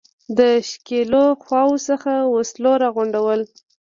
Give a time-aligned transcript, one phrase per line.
[0.37, 3.41] د ښکېلو خواوو څخه وسلو را غونډول.